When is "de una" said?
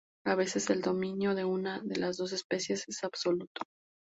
1.35-1.79